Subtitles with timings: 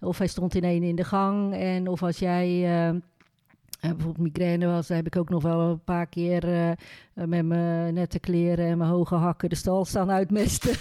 [0.00, 1.54] Of hij stond in één in de gang.
[1.54, 2.90] En of als jij uh,
[3.80, 6.70] bijvoorbeeld migraine was, heb ik ook nog wel een paar keer uh,
[7.26, 10.74] met mijn nette kleren en mijn hoge hakken de stal staan uitmesten.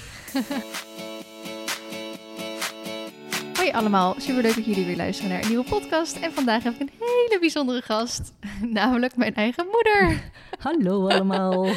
[3.57, 6.15] Hoi allemaal, super leuk dat jullie weer luisteren naar een nieuwe podcast.
[6.15, 10.21] En vandaag heb ik een hele bijzondere gast, namelijk mijn eigen moeder.
[10.65, 11.65] Hallo allemaal.
[11.65, 11.73] uh,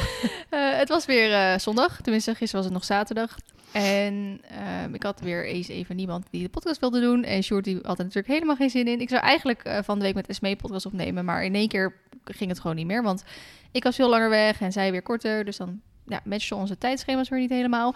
[0.49, 3.35] het was weer zondag, tenminste gisteren was het nog zaterdag.
[3.73, 7.23] En uh, ik had weer eens even niemand die de podcast wilde doen.
[7.23, 9.01] En Short had er natuurlijk helemaal geen zin in.
[9.01, 11.25] Ik zou eigenlijk uh, van de week met Esmee podcast opnemen.
[11.25, 11.95] Maar in één keer
[12.25, 13.03] ging het gewoon niet meer.
[13.03, 13.23] Want
[13.71, 15.45] ik was veel langer weg en zij weer korter.
[15.45, 17.95] Dus dan ja, matchten onze tijdschema's weer niet helemaal.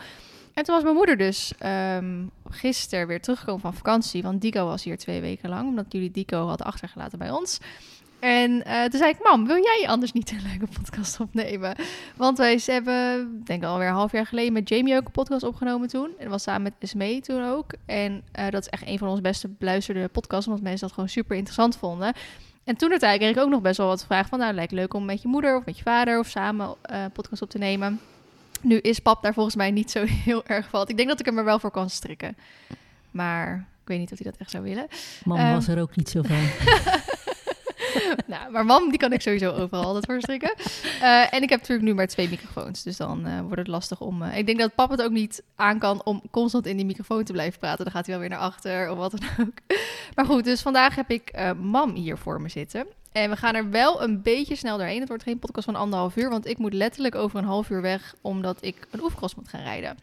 [0.53, 4.23] En toen was mijn moeder dus um, gisteren weer teruggekomen van vakantie.
[4.23, 5.67] Want Dico was hier twee weken lang.
[5.67, 7.59] Omdat jullie Dico hadden achtergelaten bij ons.
[8.19, 11.75] En uh, toen zei ik, mam, wil jij anders niet een leuke podcast opnemen?
[12.15, 15.43] Want wij hebben, denk ik alweer een half jaar geleden, met Jamie ook een podcast
[15.43, 16.05] opgenomen toen.
[16.05, 17.73] En dat was samen met Esmee toen ook.
[17.85, 21.09] En uh, dat is echt een van onze beste beluisterde podcasts, omdat mensen dat gewoon
[21.09, 22.13] super interessant vonden.
[22.63, 24.93] En toen uiteindelijk kreeg ik ook nog best wel wat vragen van, nou, lijkt leuk
[24.93, 27.99] om met je moeder of met je vader of samen uh, podcast op te nemen.
[28.61, 30.87] Nu is pap daar volgens mij niet zo heel erg van.
[30.87, 32.37] Ik denk dat ik hem er wel voor kan strikken.
[33.11, 34.87] Maar ik weet niet of hij dat echt zou willen.
[35.23, 36.37] Mam was er ook niet zo van.
[38.27, 40.53] nou, maar mam, die kan ik sowieso overal altijd voor strikken.
[41.01, 42.83] Uh, en ik heb natuurlijk nu maar twee microfoons.
[42.83, 44.21] Dus dan uh, wordt het lastig om...
[44.21, 47.23] Uh, ik denk dat pap het ook niet aan kan om constant in die microfoon
[47.23, 47.83] te blijven praten.
[47.83, 49.77] Dan gaat hij wel weer naar achter of wat dan ook.
[50.15, 52.87] maar goed, dus vandaag heb ik mam hier voor me zitten.
[53.11, 54.99] En we gaan er wel een beetje snel doorheen.
[54.99, 57.81] Het wordt geen podcast van anderhalf uur, want ik moet letterlijk over een half uur
[57.81, 59.97] weg, omdat ik een oefencross moet gaan rijden.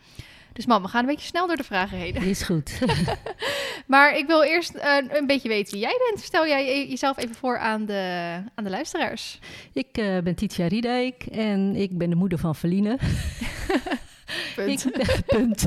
[0.54, 2.14] Dus mam, we gaan een beetje snel door de vragen heen.
[2.14, 2.80] Is goed.
[3.86, 6.24] maar ik wil eerst uh, een beetje weten wie jij bent.
[6.24, 9.38] Stel jij jezelf even voor aan de, aan de luisteraars.
[9.72, 12.98] Ik uh, ben Titia Riedijk en ik ben de moeder van Feline.
[14.56, 14.86] punt.
[14.86, 15.62] Ik ben, punt.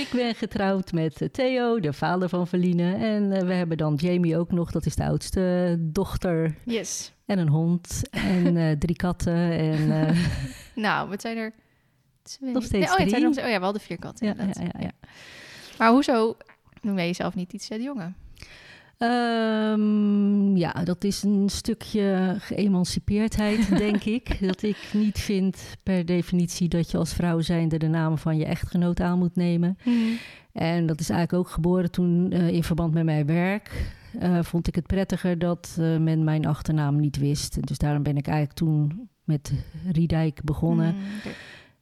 [0.00, 2.94] ik ben getrouwd met Theo, de vader van Feline.
[2.94, 6.54] En uh, we hebben dan Jamie ook nog, dat is de oudste dochter.
[6.64, 7.12] Yes.
[7.26, 9.50] En een hond en drie katten.
[9.50, 10.14] En,
[10.74, 11.52] nou, wat zijn er?
[12.22, 12.52] Twee.
[12.52, 13.24] Nog steeds nee, oh, drie.
[13.24, 14.26] nog, oh ja, we hadden vier katten.
[14.26, 14.92] Ja, ja, ja, ja.
[15.78, 16.36] Maar hoezo
[16.80, 18.16] noem jij jezelf niet iets de jongen?
[19.02, 24.46] Um, ja, dat is een stukje geëmancipeerdheid, denk ik.
[24.46, 28.44] Dat ik niet vind per definitie dat je als vrouw zijnde de namen van je
[28.44, 29.78] echtgenoot aan moet nemen.
[29.84, 30.16] Mm.
[30.52, 33.94] En dat is eigenlijk ook geboren toen uh, in verband met mijn werk.
[34.22, 37.66] Uh, vond ik het prettiger dat uh, men mijn achternaam niet wist.
[37.66, 39.52] Dus daarom ben ik eigenlijk toen met
[39.92, 40.94] Riedijk begonnen.
[40.94, 41.32] Mm, okay.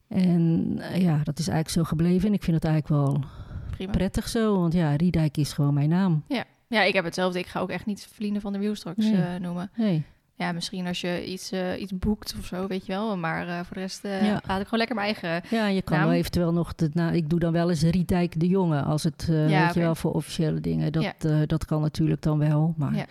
[0.09, 2.29] En uh, ja, dat is eigenlijk zo gebleven.
[2.29, 3.25] En ik vind het eigenlijk wel
[3.71, 3.93] Prima.
[3.93, 4.59] prettig zo.
[4.61, 6.23] Want ja, Riedijk is gewoon mijn naam.
[6.29, 6.45] Ja.
[6.69, 7.39] ja, ik heb hetzelfde.
[7.39, 9.15] Ik ga ook echt niet Verliezen van de Wiel straks Nee.
[9.17, 9.71] uh, noemen.
[9.77, 10.05] Nee.
[10.35, 13.17] Ja, misschien als je iets, uh, iets boekt of zo, weet je wel.
[13.17, 14.41] Maar uh, voor de rest Ja.
[14.47, 15.43] laat ik gewoon lekker mijn eigen...
[15.51, 16.07] Ja, je kan Naam?
[16.09, 16.75] wel eventueel nog...
[16.75, 18.83] De, nou, ik doe dan wel eens Riedijk de Jonge.
[18.83, 20.93] Als het, Ja, weet je wel, voor officiële dingen.
[20.93, 21.15] Dat, Ja.
[21.19, 22.75] eh, dat kan natuurlijk dan wel.
[22.77, 23.07] Maar ik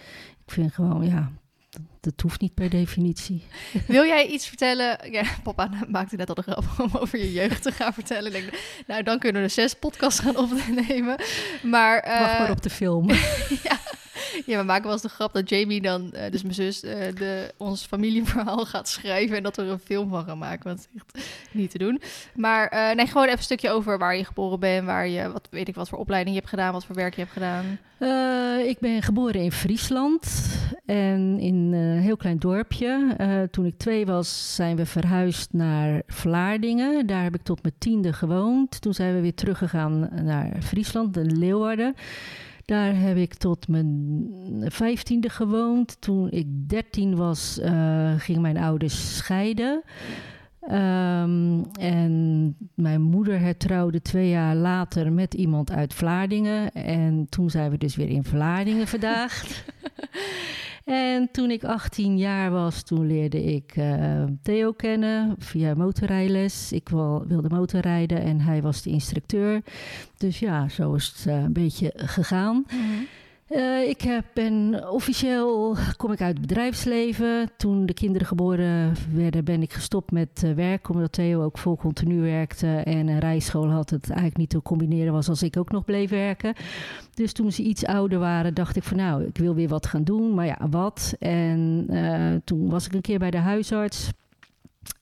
[0.54, 1.32] vind gewoon, ja...
[2.00, 3.44] Dat, hoeft niet per definitie.
[3.88, 5.12] Wil jij iets vertellen?
[5.12, 8.32] Ja, papa maakte net al de grap om over je jeugd te gaan vertellen.
[8.32, 8.50] Denk,
[8.88, 11.16] nou, dan kunnen we zes podcasts gaan opnemen.
[11.62, 13.10] Maar, eh, Wacht maar op de film.
[13.68, 13.80] ja,
[14.46, 17.16] ja, we maken wel eens de grap dat Jamie dan, eh, dus mijn zus, eh,
[17.16, 20.64] de, ons familieverhaal gaat schrijven en dat we er een film van gaan maken.
[20.64, 22.02] Want dat is echt niet te doen.
[22.36, 25.48] Maar eh, nee, gewoon even een stukje over waar je geboren bent, waar je, wat
[25.52, 27.80] weet ik, wat voor opleiding je hebt gedaan, wat voor werk je hebt gedaan.
[28.66, 30.50] Ik ben geboren in Friesland
[30.86, 33.16] en in een heel klein dorpje.
[33.52, 37.08] Toen ik twee was, zijn we verhuisd naar Vlaardingen.
[37.08, 38.82] Daar heb ik tot mijn tiende gewoond.
[38.82, 41.96] Toen zijn we weer teruggegaan naar Friesland, de Leeuwarden.
[42.68, 44.28] Daar heb ik tot mijn
[44.66, 46.02] vijftiende gewoond.
[46.02, 49.84] Toen ik dertien was, eh, gingen mijn ouders scheiden.
[50.60, 56.72] Ehm, en mijn moeder hertrouwde twee jaar later met iemand uit Vlaardingen.
[56.72, 59.64] En toen zijn we dus weer in Vlaardingen verdaagd.
[60.88, 66.72] En toen ik 18 jaar was, toen leerde ik eh, Theo kennen via motorrijles.
[66.72, 69.62] Ik wil, wilde motorrijden en hij was de instructeur.
[70.18, 72.66] Dus ja, zo is het eh, een beetje gegaan.
[73.50, 77.50] Uh, ik ben officieel kom ik uit het bedrijfsleven.
[77.58, 80.90] Toen de kinderen geboren werden, ben ik gestopt met uh, werk.
[80.90, 83.90] Omdat Theo ook vol continu werkte en een rijschool had.
[83.90, 86.54] Het eigenlijk niet te combineren was als ik ook nog bleef werken.
[87.14, 90.04] Dus toen ze iets ouder waren, dacht ik van nou, ik wil weer wat gaan
[90.04, 90.34] doen.
[90.34, 91.16] Maar ja, wat?
[91.20, 94.10] En uh, toen was ik een keer bij de huisarts.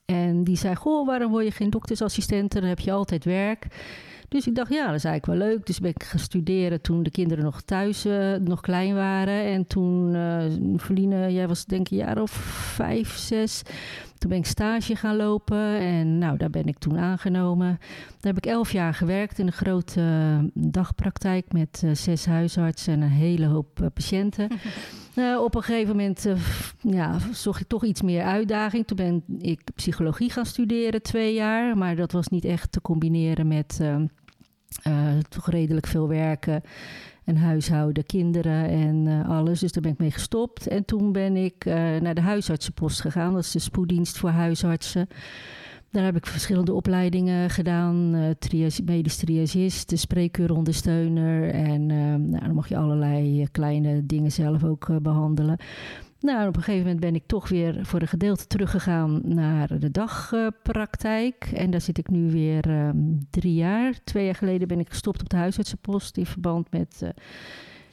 [0.06, 2.52] En die zei, goh, waarom word je geen doktersassistent?
[2.52, 3.68] Dan heb je altijd werk.
[4.30, 5.66] Dus ik dacht, ja, dat is eigenlijk wel leuk.
[5.66, 9.44] Dus ben ik gaan studeren toen de kinderen nog thuis, uh, nog klein waren.
[9.44, 10.44] En toen, uh,
[10.76, 12.32] Verline, jij was denk ik een jaar of
[12.76, 13.62] vijf, zes.
[14.18, 17.78] Toen ben ik stage gaan lopen en nou, daar ben ik toen aangenomen.
[18.20, 20.04] Daar heb ik elf jaar gewerkt in een grote
[20.54, 24.50] dagpraktijk met zes huisartsen en een hele hoop patiënten.
[25.46, 26.28] Op een gegeven moment
[26.88, 28.88] ja, zocht ik toch iets meer uitdaging.
[28.88, 31.78] Toen ben ik psychologie gaan studeren, twee jaar.
[31.78, 36.62] Maar dat was niet echt te combineren met uh, toch redelijk veel werken.
[37.24, 39.60] En huishouden, kinderen en alles.
[39.60, 40.68] Dus daar ben ik mee gestopt.
[40.68, 41.66] En toen ben ik
[42.02, 43.34] naar de huisartsenpost gegaan.
[43.34, 45.08] Dat is de spoeddienst voor huisartsen.
[45.96, 48.16] Daar heb ik verschillende opleidingen gedaan.
[48.16, 51.50] Uh, trias, medisch triagist, de spreekuurondersteuner.
[51.50, 55.58] En uh, nou, dan mag je allerlei kleine dingen zelf ook behandelen.
[56.26, 59.92] Nou, op een gegeven moment ben ik toch weer voor een gedeelte teruggegaan naar de
[59.92, 61.50] dagpraktijk.
[61.54, 63.94] en daar zit ik nu weer um, drie jaar.
[64.04, 67.12] Twee jaar geleden ben ik gestopt op de huisartsenpost in verband met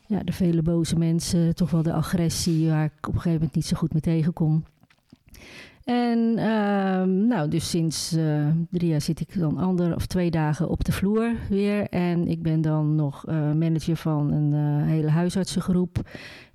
[0.06, 1.54] ja, de vele boze mensen.
[1.54, 4.64] Toch wel de agressie waar ik op een gegeven moment niet zo goed mee tegenkom.
[5.84, 10.68] En uh, nou, dus sinds uh, drie jaar zit ik dan ander of twee dagen
[10.68, 11.88] op de vloer weer.
[11.88, 15.98] En ik ben dan nog uh, manager van een hele huisartsengroep.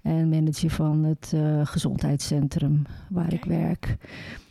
[0.08, 1.34] En manager van het
[1.68, 3.38] gezondheidscentrum waar okay.
[3.38, 3.98] ik werk.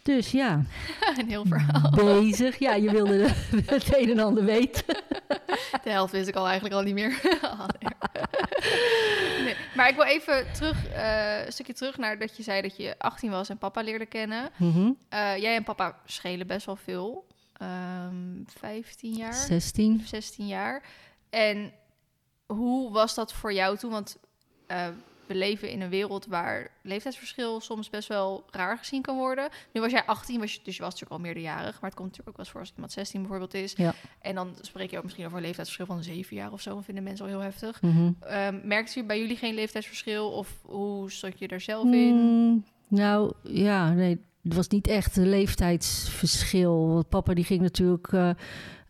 [0.06, 0.62] Dus ja.
[1.18, 1.90] Een heel verhaal.
[1.90, 2.58] Bezig.
[2.58, 4.84] Ja, je wilde de, het een en ander weten.
[5.84, 7.20] De helft wist ik al eigenlijk al niet meer.
[9.44, 9.54] Nee.
[9.76, 12.94] Maar ik wil even terug, uh, een stukje terug naar dat je zei dat je
[12.98, 14.50] 18 was en papa leerde kennen.
[14.56, 14.96] Mm -hmm.
[15.12, 17.26] uh, jij en papa schelen best wel veel.
[17.62, 19.34] Um, 15 jaar?
[19.34, 20.02] 16.
[20.04, 20.82] 16 jaar.
[21.30, 21.72] En
[22.46, 23.90] hoe was dat voor jou toen?
[23.90, 24.16] Want
[24.68, 24.88] uh,
[25.26, 29.48] we leven in een wereld waar leeftijdsverschil soms best wel raar gezien kan worden.
[29.72, 31.80] Nu was jij 18, was je, dus je was natuurlijk al meerderjarig.
[31.80, 33.72] Maar het komt natuurlijk ook wel eens voor als iemand 16 bijvoorbeeld is.
[33.76, 33.94] Ja.
[34.20, 36.74] En dan spreek je ook misschien over een leeftijdsverschil van 7 jaar of zo.
[36.74, 37.82] Dat vinden mensen al heel heftig.
[37.82, 38.16] Mm -hmm.
[38.32, 40.30] um, merkte je bij jullie geen leeftijdsverschil?
[40.30, 42.14] Of hoe zat je er zelf in?
[42.14, 44.20] Mm, nou, ja, nee.
[44.42, 46.88] Het was niet echt een leeftijdsverschil.
[46.88, 48.12] Want papa die ging natuurlijk...
[48.12, 48.30] Uh,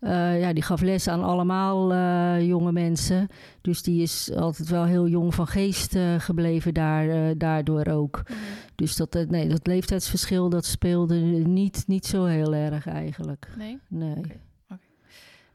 [0.01, 3.29] uh, ja, die gaf les aan allemaal uh, jonge mensen.
[3.61, 8.23] Dus die is altijd wel heel jong van geest uh, gebleven daar, daardoor ook.
[8.23, 8.39] Mhm.
[8.39, 8.45] Mm.
[8.75, 13.49] Dus dat, nee, dat leeftijdsverschil dat speelde niet, niet zo heel erg eigenlijk.
[13.57, 13.79] Nee?
[13.89, 14.17] Nee.
[14.17, 14.41] Okay.
[14.69, 14.79] Okay.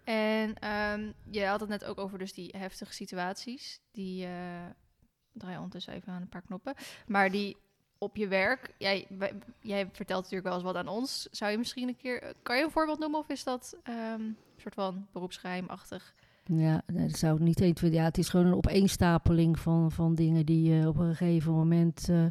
[0.04, 3.82] En um, je had het net ook over dus die heftige situaties.
[3.92, 4.28] Die,
[5.34, 6.74] draai ondertussen even aan een paar knoppen.
[7.08, 7.58] Maar die
[8.02, 9.08] op je werk, jij,
[9.60, 11.28] jij vertelt natuurlijk wel eens wat aan ons.
[11.32, 14.38] Zou je misschien een keer, kan je een voorbeeld noemen of is dat um, een
[14.58, 16.14] soort van beroepsgeheimachtig?
[16.46, 17.92] Ja, dat zou ik niet even.
[17.92, 22.08] Ja, het is gewoon een opeenstapeling van, van dingen die je op een gegeven moment.
[22.10, 22.26] Uh,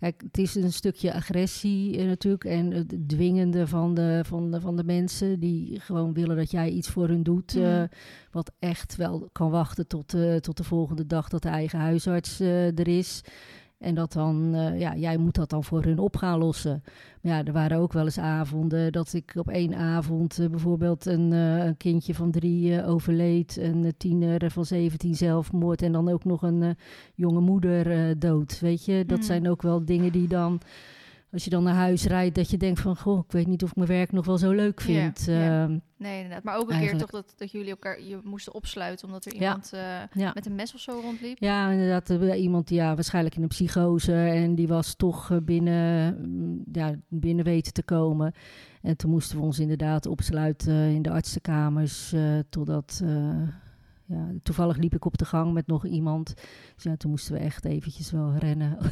[0.00, 2.44] kijk, het is een stukje agressie uh, natuurlijk.
[2.44, 6.70] En het dwingende van de, van, de, van de mensen die gewoon willen dat jij
[6.70, 7.54] iets voor hun doet.
[7.54, 7.62] Mm.
[7.62, 7.82] Uh,
[8.30, 12.88] wat echt wel kan wachten tot, tot de volgende dag dat de eigen huisarts er
[12.88, 13.22] is.
[13.78, 16.82] En dat dan, uh, ja, jij moet dat dan voor hun op gaan lossen.
[17.22, 21.06] Maar ja, er waren ook wel eens avonden dat ik op één avond uh, bijvoorbeeld
[21.06, 26.24] een, uh, een, kindje van drie overleed, een tiener van 17 zelfmoord en dan ook
[26.24, 26.76] nog een
[27.14, 28.60] jonge moeder dood.
[28.60, 29.24] Weet je, dat mm.
[29.24, 30.60] zijn ook wel dingen die dan
[31.32, 32.96] als je dan naar huis rijdt, dat je denkt van...
[32.96, 35.24] goh, ik weet niet of ik mijn werk nog wel zo leuk vind.
[35.24, 35.68] Ja, ja.
[35.68, 36.42] Uh, nee, inderdaad.
[36.42, 37.10] Maar ook een eigenlijk.
[37.10, 39.06] keer toch dat, dat jullie elkaar je moesten opsluiten...
[39.06, 40.02] omdat er iemand ja.
[40.02, 40.30] Uh, ja.
[40.34, 41.38] met een mes of zo rondliep?
[41.38, 42.08] Ja, inderdaad.
[42.08, 44.14] Er iemand ja, waarschijnlijk in een psychose...
[44.14, 48.32] en die was toch binnen, ja, binnen weten te komen.
[48.82, 52.12] En toen moesten we ons inderdaad opsluiten in de artsenkamers...
[52.12, 53.02] Uh, totdat...
[54.04, 56.34] ja, toevallig liep ik op de gang met nog iemand.
[56.74, 58.78] Dus ja, toen moesten we echt eventjes wel rennen.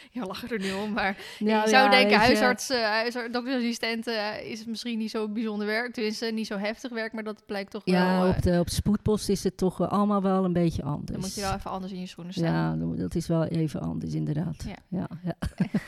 [0.12, 4.14] Ja, lachen er nu om, maar ja, je zou ja, denken, huisarts, uh, huisarts, doktersassistenten
[4.14, 7.42] uh, is het misschien niet zo bijzonder werk, tenminste niet zo heftig werk, maar dat
[7.46, 8.26] blijkt toch ja, wel...
[8.26, 11.10] Ja, op, de, op de spoedpost is het toch allemaal wel een beetje anders.
[11.10, 12.78] Dan moet je wel even anders in je schoenen staan.
[12.78, 14.64] Ja, dat is wel even anders inderdaad.
[14.88, 15.08] Ja.
[15.22, 15.36] Ja,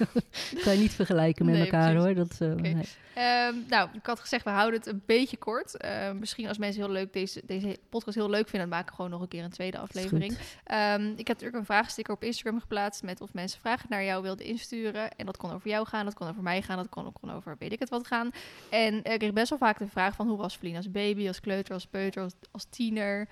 [0.64, 2.04] kan je niet vergelijken met nee, elkaar precies.
[2.04, 2.14] hoor.
[2.14, 2.72] Dat, uh, okay.
[2.72, 3.48] nee.
[3.48, 5.76] um, nou, ik had gezegd, we houden het een beetje kort.
[6.18, 9.10] misschien als mensen heel leuk deze, deze podcast heel leuk vinden, dan maken we gewoon
[9.10, 10.32] nog een keer een tweede aflevering.
[10.32, 14.22] Um, ik heb natuurlijk een vraagsticker op Instagram geplaatst met of mensen vragen naar jou
[14.22, 15.10] wilde insturen.
[15.16, 17.32] En dat kon over jou gaan, dat kon over mij gaan, dat kon ook kon
[17.32, 18.30] over weet ik het wat gaan.
[18.70, 21.40] En ik kreeg best wel vaak de vraag van hoe was Feline als baby, als
[21.40, 23.28] kleuter, als peuter, als, tiener?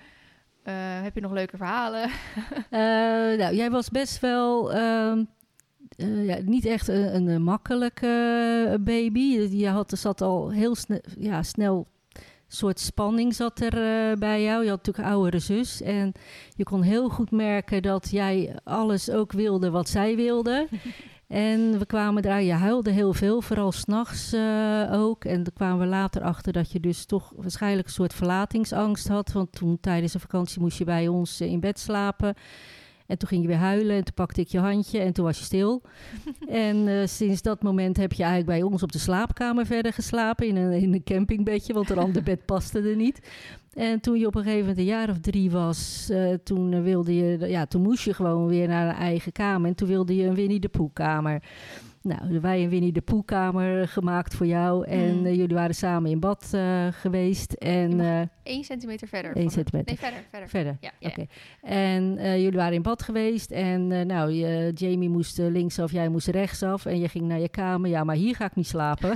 [0.63, 2.09] Uh, heb je nog leuke verhalen?
[2.09, 2.69] uh,
[3.41, 4.75] nou, jij was best wel...
[4.75, 5.17] Uh,
[5.97, 9.19] uh, ja, niet echt een, een makkelijke baby.
[9.49, 11.87] Je had, zat al heel snel, ja, snel
[12.53, 14.63] soort spanning zat er uh, bij jou.
[14.63, 15.81] Je had natuurlijk een oudere zus.
[15.81, 16.11] En
[16.55, 20.67] je kon heel goed merken dat jij alles ook wilde wat zij wilde.
[21.31, 25.25] En we kwamen daar, je huilde heel veel, vooral s'nachts uh, ook.
[25.25, 29.31] En dan kwamen we later achter dat je dus toch waarschijnlijk een soort verlatingsangst had.
[29.31, 32.35] Want toen tijdens de vakantie moest je bij ons in bed slapen.
[33.11, 35.37] En toen ging je weer huilen en toen pakte ik je handje en toen was
[35.37, 35.81] je stil.
[36.47, 40.47] en uh, sinds dat moment heb je eigenlijk bij ons op de slaapkamer verder geslapen
[40.47, 43.19] in een, in een campingbedje, want een ander bed paste er niet.
[43.73, 47.15] En toen je op een gegeven moment een jaar of drie was, uh, toen, wilde
[47.15, 49.69] je, ja, toen moest je gewoon weer naar een eigen kamer.
[49.69, 51.43] En toen wilde je een Winnie de Pooh kamer.
[52.03, 54.85] Nou, wij een Winnie de Poelkamer gemaakt voor jou.
[54.85, 55.25] En mm.
[55.25, 57.53] uh, jullie waren samen in bad uh, geweest.
[57.53, 59.37] En, uh, Eén centimeter verder.
[59.37, 59.87] Eén centimeter.
[59.87, 60.23] Nee, verder.
[60.29, 60.49] Verder.
[60.49, 60.77] verder.
[60.79, 61.25] Ja, ja.
[61.61, 63.51] En jullie waren in bad geweest.
[63.51, 66.85] En nou, je, Jamie moest linksaf, jij moest rechtsaf.
[66.85, 67.89] En je ging naar je kamer.
[67.89, 69.15] Ja, maar hier ga ik niet slapen.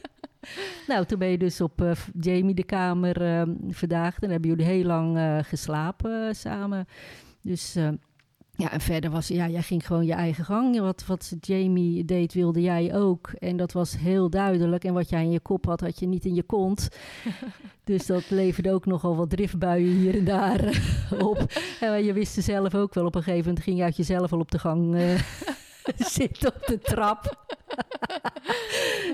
[0.88, 4.22] nou, toen ben je dus op Jamie de kamer verdaagd.
[4.22, 6.86] En hebben jullie heel lang geslapen samen.
[7.42, 7.76] Dus
[8.58, 10.80] ja, en verder was, ja, jij ging gewoon je eigen gang.
[10.80, 13.30] Wat, wat Jamie deed, wilde jij ook.
[13.38, 14.84] En dat was heel duidelijk.
[14.84, 16.88] En wat jij in je kop had, had je niet in je kont.
[17.84, 20.82] dus dat leverde ook nogal wat driftbuien hier en daar
[21.18, 21.46] op.
[21.80, 24.40] En je wist zelf ook wel, op een gegeven moment ging je uit jezelf al
[24.40, 25.20] op de gang uh,
[26.16, 27.46] zitten op de trap.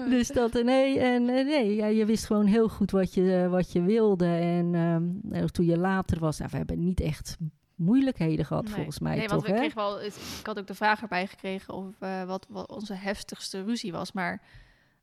[0.08, 3.82] dus dat, nee, en nee, ja, je wist gewoon heel goed wat je, wat je
[3.82, 4.26] wilde.
[4.26, 7.36] En um, toen je later was, nou, we hebben niet echt
[7.74, 9.16] moeilijkheden gehad, volgens mij.
[9.16, 10.02] Nee, want we kregen wel.
[10.02, 14.12] ik had ook de vraag erbij gekregen of uh, wat, wat onze heftigste ruzie was.
[14.12, 14.42] Maar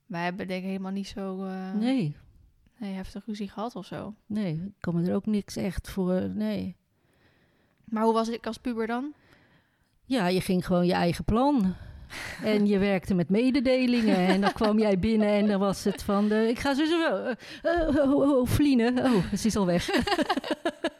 [0.05, 1.45] wij hebben denk ik helemaal niet zo.
[1.45, 2.15] Uh, nee.
[2.77, 4.13] Nee, heftig ruzie gehad of zo.
[4.25, 6.29] Nee, ik kan me er ook niks echt voor.
[6.29, 6.75] Nee.
[7.83, 9.13] Maar hoe was ik als puber dan?
[10.05, 11.73] Ja, je ging gewoon je eigen plan.
[12.43, 14.15] En je werkte met mededelingen.
[14.15, 16.27] En dan kwam jij binnen en dan was het van...
[16.27, 17.25] De, ik ga zo zo...
[17.63, 19.01] Uh, oh, oh, Vliene.
[19.03, 19.89] Oh, ze is al weg.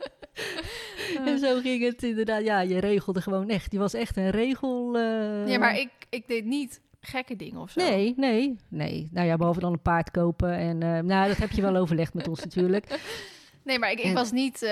[1.31, 2.43] en zo ging het inderdaad.
[2.43, 3.71] Ja, je regelde gewoon echt.
[3.71, 4.95] Je was echt een regel.
[4.97, 5.47] Uh...
[5.47, 7.81] Ja, maar ik, ik deed niet gekke dingen of zo.
[7.81, 9.09] Nee, nee, nee.
[9.11, 10.53] Nou ja, behalve dan een paard kopen.
[10.57, 12.99] En uh, nou, dat heb je wel overlegd met ons natuurlijk.
[13.63, 14.71] Nee, maar ik, ik was niet uh,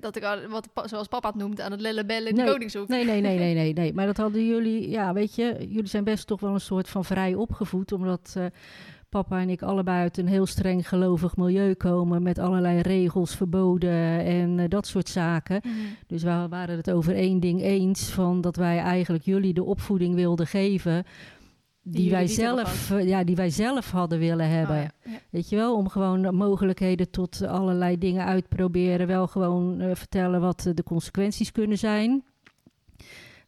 [0.00, 2.88] dat ik, al, wat, zoals papa het noemt, aan het lellebellen in nee, de koningshoek.
[2.88, 3.92] Nee, nee, nee, nee, nee, nee.
[3.96, 7.04] Maar dat hadden jullie, ja, weet je, jullie zijn best toch wel een soort van
[7.04, 7.92] vrij opgevoed.
[7.92, 8.44] Omdat uh,
[9.10, 14.24] papa en ik allebei uit een heel streng gelovig milieu komen met allerlei regels, verboden
[14.24, 15.60] en uh, dat soort zaken.
[15.64, 15.96] Mm -hmm.
[16.06, 20.14] Dus we waren het over één ding eens van dat wij eigenlijk jullie de opvoeding
[20.14, 21.04] wilden geven.
[21.82, 24.76] Die, die wij, zelf, ja, die wij zelf hadden willen hebben.
[24.76, 24.92] Oh, ja.
[25.12, 25.18] Ja.
[25.30, 29.06] Weet je wel, om gewoon mogelijkheden tot allerlei dingen uitproberen.
[29.06, 32.24] Wel gewoon uh, vertellen wat de consequenties kunnen zijn.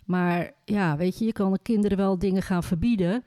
[0.05, 3.25] Maar ja, weet je, je kan de kinderen wel dingen gaan verbieden.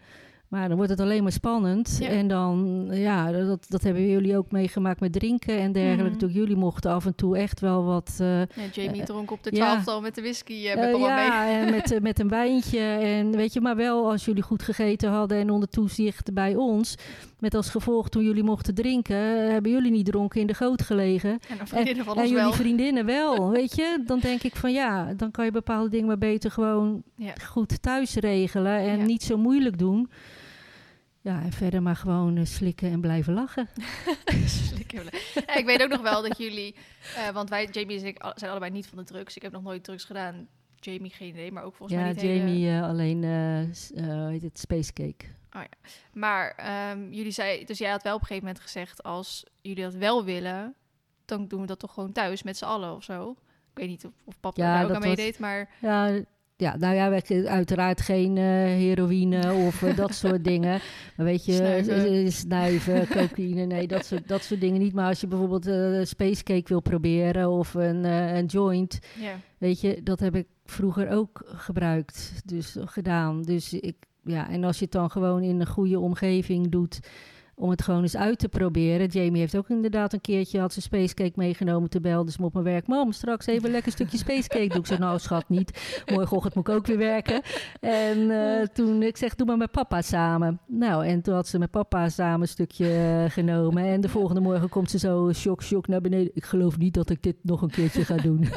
[0.48, 1.98] Maar dan wordt het alleen maar spannend.
[2.00, 2.08] Ja.
[2.08, 6.26] En dan, ja, dat, dat hebben jullie ook meegemaakt met drinken en dergelijke.
[6.26, 6.40] Mm -hmm.
[6.40, 8.18] Jullie mochten af en toe echt wel wat...
[8.22, 11.56] Uh, ja, Jamie uh, dronk op de twaalfde met de whisky uh, met Ja, mee.
[11.56, 12.80] en met, met een wijntje.
[12.80, 16.96] En weet je, maar wel als jullie goed gegeten hadden en onder toezicht bij ons.
[17.40, 21.30] Met als gevolg, toen jullie mochten drinken, hebben jullie niet dronken in de goot gelegen.
[21.30, 22.54] En, vriendinnen en, en jullie wel.
[22.54, 24.04] vriendinnen wel, weet je.
[24.06, 27.34] Dan denk ik van ja, dan kan je bepaalde dingen maar beter gewoon ja.
[27.48, 28.80] goed thuis regelen.
[28.80, 30.10] En niet zo moeilijk doen.
[31.26, 33.68] Ja, en verder maar gewoon uh, slikken en blijven lachen.
[34.46, 35.04] Slikken.
[35.34, 36.76] ja, ik weet ook nog wel dat jullie,
[37.18, 39.36] uh, want wij, Jamie en ik, al- zijn allebei niet van de drugs.
[39.36, 40.48] Ik heb nog nooit drugs gedaan.
[40.76, 42.82] Jamie geen idee, maar ook volgens ja, mij niet Jamie hele...
[42.82, 43.24] uh, alleen,
[44.30, 45.26] heet het, Space Cake.
[45.52, 45.90] Oh, ja.
[46.14, 46.56] Maar
[46.92, 49.94] um, jullie zei, dus jij had wel op een gegeven moment gezegd, als jullie dat
[49.94, 50.76] wel willen,
[51.26, 53.32] dan doen we dat toch gewoon thuis met z'n allen of zo.
[53.72, 56.20] Ik weet niet of, of papa Ja, daar ook aan meedeed, maar Ja,
[56.58, 60.80] ja, nou ja, uiteraard geen eh, heroïne of eh, dat soort dingen.
[61.18, 62.26] Maar weet je, Snuiven.
[62.26, 64.94] eh, snuiven, cocaïne, nee, dat soort, dat soort dingen niet.
[64.94, 69.40] Maar als je bijvoorbeeld eh space cake wil proberen of een, een joint, ja.
[69.58, 73.42] weet je, dat heb ik vroeger ook gebruikt, dus gedaan.
[73.42, 77.00] Dus ik, ja, en als je het dan gewoon in een goede omgeving doet,
[77.56, 79.08] om het gewoon eens uit te proberen.
[79.08, 82.66] Jamie heeft ook inderdaad een keertje, had ze spacecake meegenomen te ze me op mijn
[82.66, 82.88] werk.
[82.88, 84.68] Mam, straks even een lekker stukje spacecake.
[84.68, 86.04] Doe ik zeg, nou schat, niet.
[86.06, 87.42] Morgenochtend moet ik ook weer werken.
[87.80, 90.60] En eh, toen, ik zeg, doe maar met papa samen.
[90.68, 93.84] Nou, en toen had ze met papa samen een stukje eh, genomen.
[93.84, 96.32] En de volgende morgen komt ze zo shock, shock naar beneden.
[96.34, 98.48] Ik geloof niet dat ik dit nog een keertje ga doen.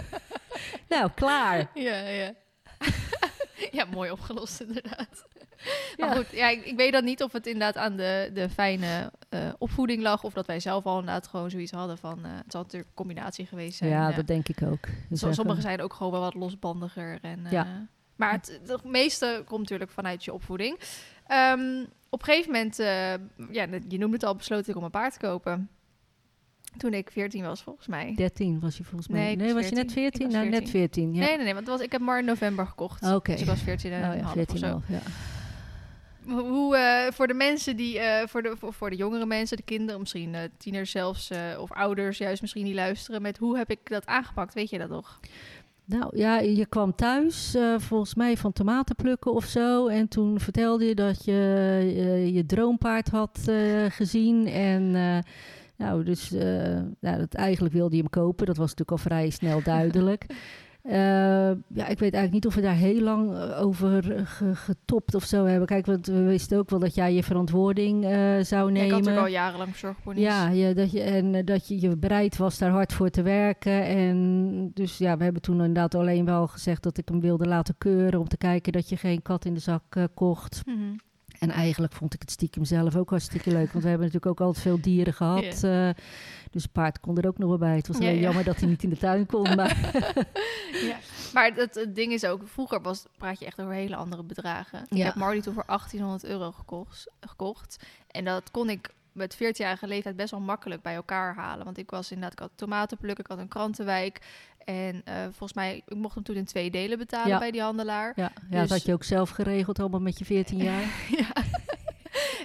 [0.89, 1.71] nou, klaar.
[1.75, 2.33] Ja, ja.
[3.79, 5.27] ja, mooi opgelost inderdaad.
[5.97, 6.07] Ja.
[6.07, 9.13] Maar goed, ja, ik, ik weet dan niet of het inderdaad aan de, de fijne
[9.29, 10.25] eh, opvoeding lag...
[10.25, 12.25] of dat wij zelf al inderdaad gewoon zoiets hadden van...
[12.25, 13.91] eh, het zal natuurlijk een combinatie geweest zijn.
[13.91, 14.17] Ja, eh.
[14.17, 14.87] dat denk ik ook.
[15.09, 17.19] Dus Sommigen zijn ook gewoon wel wat losbandiger.
[17.23, 17.87] En, Ja.
[18.17, 20.79] Maar het, het meeste komt natuurlijk vanuit je opvoeding.
[21.27, 22.77] Ehm, op een gegeven moment,
[23.53, 25.69] ja, je noemde het al, besloot ik om een paard te kopen.
[26.77, 28.13] Toen ik 14 was, volgens mij.
[28.17, 29.35] 13 was je volgens mij.
[29.35, 29.93] Nee, was je net 14.
[29.93, 30.21] 14?
[30.21, 31.19] Ik was Nou, net 14, ja.
[31.19, 33.03] Nee, nee, nee, want het was, ik heb maar in november gekocht.
[33.15, 33.33] Oké.
[33.33, 34.67] Dus ik was 14 en Oh ja, half 14 of zo.
[34.67, 35.01] half, ja.
[36.29, 39.63] Hoe eh, voor de mensen die, eh, voor, de, voor, voor de jongere mensen, de
[39.63, 43.79] kinderen, misschien eh, tieners zelfs, of ouders juist misschien die luisteren, met hoe heb ik
[43.83, 44.55] dat aangepakt?
[44.55, 45.21] Weet je dat nog?
[45.85, 49.87] Nou ja, je kwam thuis volgens mij van tomaten plukken of zo.
[49.87, 53.39] En toen vertelde je dat je je droompaard had
[53.89, 54.47] gezien.
[54.47, 54.91] En
[55.77, 56.31] nou, dus
[57.01, 58.47] nou, dat, eigenlijk wilde je hem kopen.
[58.47, 60.27] Dat was natuurlijk al vrij snel duidelijk.
[60.83, 60.95] Eh,
[61.69, 65.15] ja, ik weet eigenlijk niet of we daar heel lang eh, over eh, ge- getopt
[65.15, 65.67] of zo hebben.
[65.67, 68.89] Kijk, want we wisten ook wel dat jij je verantwoording zou Ja, ik had nemen.
[68.91, 70.23] natuurlijk al jarenlang verzorgponies.
[70.23, 73.85] Ja, ja dat je, en dat je, je bereid was daar hard voor te werken.
[73.87, 77.75] En dus ja, we hebben toen inderdaad alleen wel gezegd dat ik hem wilde laten
[77.79, 78.21] keuren.
[78.21, 80.63] Om te kijken dat je geen kat in de zak kocht.
[80.67, 80.77] Mhm.
[81.39, 83.73] En eigenlijk vond ik het stiekem zelf ook hartstikke leuk.
[83.73, 85.65] Want we hebben natuurlijk ook altijd veel dieren gehad.
[85.65, 85.89] eh,
[86.51, 87.77] dus paard kon er ook nog wel bij.
[87.77, 88.21] Het was alleen ja.
[88.21, 89.47] jammer dat hij niet in de tuin kon.
[89.57, 89.77] Maar
[90.73, 90.99] ja.
[91.33, 94.87] Maar het, het ding is ook, vroeger was, praat je echt over hele andere bedragen.
[94.89, 97.85] Ik heb Marley toen voor 1800 euro gekocht, gekocht.
[98.11, 101.65] En dat kon ik met 14-jarige leeftijd best wel makkelijk bij elkaar halen.
[101.65, 104.21] Want ik was inderdaad, ik had tomaten plukken, ik had een krantenwijk.
[104.69, 107.39] En eh, volgens mij, ik mocht hem toen in twee delen betalen Ja.
[107.39, 108.13] bij die handelaar.
[108.17, 110.83] ja, ja, dat Dus- had je ook zelf geregeld, allemaal met je 14 jaar.
[111.19, 111.33] ja.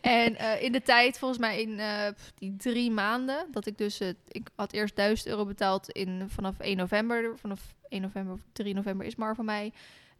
[0.01, 3.99] En eh, in de tijd, volgens mij in eh, die drie maanden, dat ik dus,
[4.27, 7.37] ik had eerst 1000 euro betaald in, vanaf 1 november.
[7.37, 9.71] Vanaf 1 november of 3 november is maar voor mij.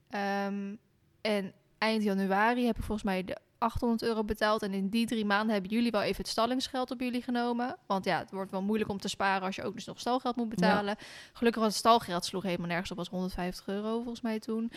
[0.10, 0.76] Ehm,
[1.22, 4.62] en eind januari heb ik volgens mij de 800 euro betaald.
[4.62, 7.78] En in die drie maanden hebben jullie wel even het stallingsgeld op jullie genomen.
[7.88, 10.36] Want ja, het wordt wel moeilijk om te sparen als je ook dus nog stalgeld
[10.36, 10.96] moet betalen.
[11.34, 14.72] Gelukkig was het stalgeld sloeg helemaal nergens op, was 150 euro volgens mij toen.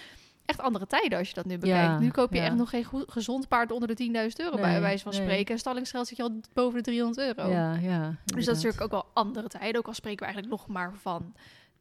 [0.44, 1.92] Echt andere tijden als je dat nu bekijkt.
[1.92, 2.44] Ja, nu koop je ja.
[2.44, 5.20] echt nog geen goed, gezond paard onder de 10.000 euro bij wijze van nee.
[5.22, 5.52] spreken.
[5.52, 7.50] En stallingsgeld zit je al boven de 300 euro.
[7.50, 8.14] Ja, ja.
[8.24, 9.80] dus dat is natuurlijk ook wel andere tijden.
[9.80, 11.34] Ook al spreken we eigenlijk nog maar van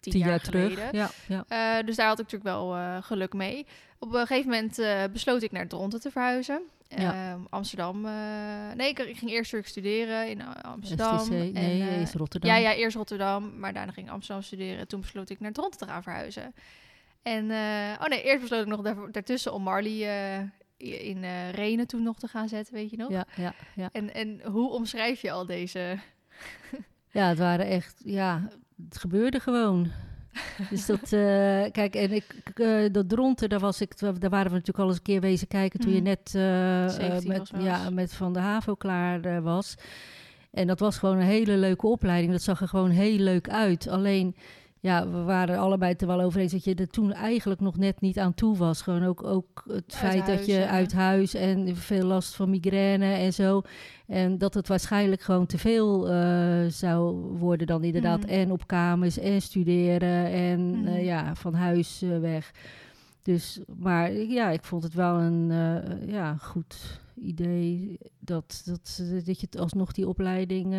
[0.05, 0.89] 10, Tien jaar, jaar geleden.
[0.89, 0.91] terug.
[0.91, 1.77] Ja, ja.
[1.79, 3.65] Eh, dus daar had ik natuurlijk wel eh, geluk mee.
[3.99, 6.61] Op een gegeven moment eh, besloot ik naar Dronten te verhuizen.
[6.87, 7.31] Ja.
[7.31, 8.01] Ehm, Amsterdam.
[8.75, 11.19] nee, ik, ik ging eerst natuurlijk studeren in Amsterdam.
[11.19, 12.49] STC, nee, en, is Rotterdam.
[12.49, 14.87] ja, ja, eerst Rotterdam, maar daarna ging ik Amsterdam studeren.
[14.87, 16.53] Toen besloot ik naar Dronten te gaan verhuizen.
[17.21, 17.43] En,
[17.99, 22.19] oh nee, eerst besloot ik nog daar, daartussen om Marley in eh Renen toen nog
[22.19, 23.11] te gaan zetten, weet je nog?
[23.11, 23.89] Ja, ja, ja.
[23.91, 25.97] En, en hoe omschrijf je al deze...
[27.15, 28.47] Ja, het waren echt, ja,
[28.89, 29.87] het gebeurde gewoon.
[30.69, 34.57] Dus dat, eh, kijk, en ik, eh, dat dronten, daar, was ik, daar waren we
[34.57, 36.05] natuurlijk al eens een keer wezen kijken toen je Mhm.
[36.07, 39.75] net 17 met, ja, met Van de HAVO klaar was.
[40.51, 42.31] En dat was gewoon een hele leuke opleiding.
[42.31, 43.87] Dat zag er gewoon heel leuk uit.
[43.87, 44.35] Alleen,
[44.85, 47.77] ja, we waren allebei het er wel over eens dat je er toen eigenlijk nog
[47.77, 48.81] net niet aan toe was.
[48.81, 50.67] Gewoon ook, ook het Uit feit dat je ja.
[50.67, 53.61] uit huis en veel last van migraine en zo.
[54.07, 58.19] En dat het waarschijnlijk gewoon te veel eh, zou worden dan inderdaad.
[58.21, 58.29] Mhm.
[58.29, 60.87] En op kamers en studeren en Mhm.
[60.87, 62.51] eh, ja, van huis eh, weg.
[63.21, 65.51] Dus, maar ja, ik vond het wel een
[66.07, 70.75] ja, goed idee dat, dat, dat je het alsnog die opleiding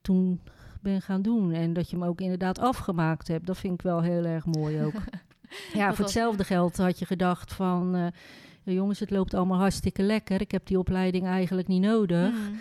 [0.00, 0.40] toen
[0.82, 1.52] ben gaan doen.
[1.52, 3.46] En dat je hem ook inderdaad afgemaakt hebt.
[3.46, 4.92] Dat vind ik wel heel erg mooi ook.
[5.74, 7.94] ja, was- voor hetzelfde geld had je gedacht van...
[7.94, 10.40] eh, jongens, het loopt allemaal hartstikke lekker.
[10.40, 12.30] Ik heb die opleiding eigenlijk niet nodig.
[12.32, 12.54] Mhm.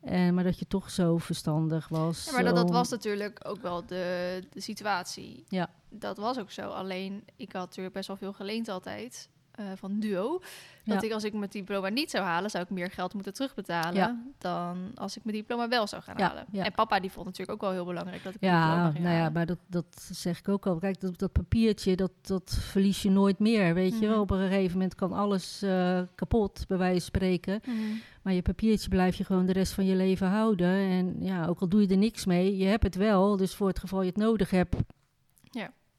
[0.00, 2.24] En, maar dat je toch zo verstandig was.
[2.26, 5.44] Ja, maar dat, dat was natuurlijk ook wel de, de situatie.
[5.48, 5.70] Ja.
[5.90, 6.68] Dat was ook zo.
[6.68, 10.38] Alleen, ik had natuurlijk best wel veel geleend altijd eh, van Duo.
[10.84, 11.08] Dat Ja.
[11.08, 14.22] ik als ik mijn diploma niet zou halen, zou ik meer geld moeten terugbetalen Ja.
[14.38, 16.44] dan als ik mijn diploma wel zou gaan Ja, halen.
[16.52, 16.64] ja.
[16.64, 18.98] En papa die vond natuurlijk ook wel heel belangrijk dat ik mijn Ja, diploma ging
[19.02, 19.32] nou ja, halen.
[19.32, 20.78] maar dat, dat zeg ik ook al.
[20.78, 23.74] Kijk, dat, dat papiertje, dat, dat verlies je nooit meer.
[23.74, 24.08] Weet je Mhm.
[24.08, 27.60] wel, op een gegeven moment kan alles eh, kapot, bij wijze van spreken.
[27.66, 27.76] Mhm.
[28.22, 30.68] Maar je papiertje blijf je gewoon de rest van je leven houden.
[30.68, 33.36] En ja, ook al doe je er niks mee, je hebt het wel.
[33.36, 34.76] Dus voor het geval je het nodig hebt,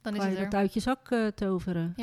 [0.02, 0.44] Dan is het je er.
[0.44, 1.94] dat uit je zak eh, toveren.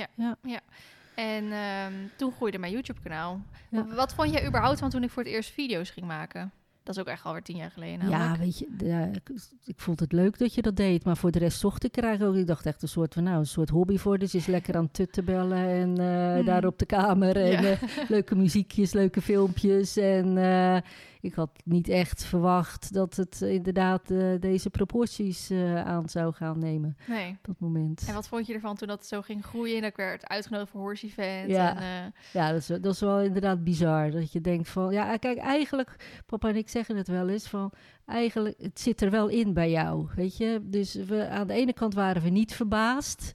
[1.15, 3.41] En ehm, toen groeide mijn YouTube-kanaal.
[3.71, 3.87] Ja.
[3.95, 6.53] Wat vond jij überhaupt van toen ik voor het eerst video's ging maken?
[6.83, 8.09] Dat is ook echt alweer tien jaar geleden.
[8.09, 8.43] Ja, namelijk.
[8.43, 9.31] weet je, ja, ik,
[9.65, 11.05] ik vond het leuk dat je dat deed.
[11.05, 12.41] Maar voor de rest zocht ik er eigenlijk ook.
[12.41, 14.19] Ik dacht echt een soort van, nou, een soort hobby voor.
[14.19, 15.99] Dus is lekker aan het bellen en
[16.35, 16.45] Hmm.
[16.45, 17.37] daar op de kamer.
[17.37, 17.71] En Ja.
[17.71, 19.97] eh, leuke muziekjes, leuke filmpjes.
[19.97, 20.81] En eh,
[21.25, 26.59] ik had niet echt verwacht dat het inderdaad eh, deze proporties eh, aan zou gaan
[26.59, 26.97] nemen.
[27.07, 27.31] Nee.
[27.31, 28.05] Op dat moment.
[28.09, 30.81] En wat vond je ervan toen dat zo ging groeien en ik werd uitgenodigd voor
[30.81, 31.51] Horse Event?
[31.51, 31.77] Ja.
[31.77, 34.11] En, eh, Ja, dat is, dat is wel inderdaad bizar.
[34.11, 37.73] Dat je denkt van, ja, kijk, eigenlijk, papa en ik zeggen het wel eens, van
[38.07, 40.61] eigenlijk, het zit er wel in bij jou, weet je.
[40.63, 43.33] Dus we, aan de ene kant waren we niet verbaasd,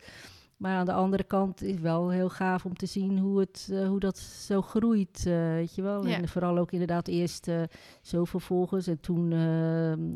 [0.60, 3.88] maar aan de andere kant is wel heel gaaf om te zien hoe, het, eh,
[3.88, 6.08] hoe dat zo groeit, eh, weet je wel.
[6.08, 6.16] Ja.
[6.16, 7.62] En vooral ook inderdaad eerst eh,
[8.02, 9.40] zoveel volgers en toen, eh,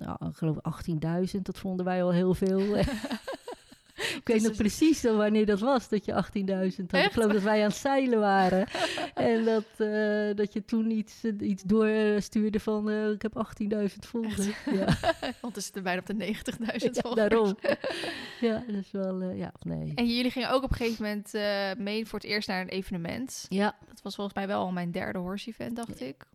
[0.05, 2.59] nou, ik geloof 18.000, dat vonden wij al heel veel.
[4.21, 7.05] ik weet nog precies wanneer dat was, dat je 18.000 had.
[7.05, 8.67] Ik geloof dat wij aan het zeilen waren.
[9.13, 14.47] en dat, uh, dat je toen iets, iets doorstuurde van, uh, ik heb 18.000 volgers.
[14.71, 14.97] Ja.
[15.41, 17.15] Want is er bijna op de 90.000 volgers.
[17.15, 17.57] daarom.
[18.39, 19.91] ja, dat is wel, uh, ja, nee.
[19.95, 21.31] En jullie gingen ook op een gegeven moment
[21.79, 23.45] mee voor het eerst naar een evenement.
[23.49, 23.75] Ja.
[23.87, 26.25] Dat was volgens mij wel al mijn derde horse event, dacht ik